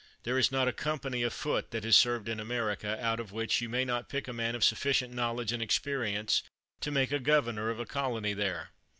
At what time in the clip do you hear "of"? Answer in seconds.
1.21-1.31, 3.19-3.31, 4.55-4.63, 7.69-7.79